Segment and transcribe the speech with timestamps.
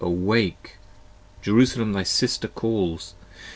[0.03, 0.77] awake!
[1.43, 3.13] Jerusalem thy Sister calls!